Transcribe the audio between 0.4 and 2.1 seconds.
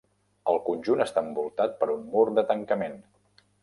El conjunt està envoltat per un